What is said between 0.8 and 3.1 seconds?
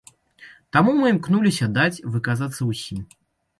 мы імкнуліся даць выказацца ўсім.